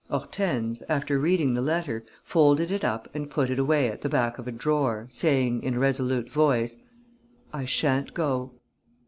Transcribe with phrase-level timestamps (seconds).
[0.09, 4.39] Hortense, after reading the letter, folded it up and put it away at the back
[4.39, 6.77] of a drawer, saying, in a resolute voice:
[7.53, 8.49] "I sha'n't go."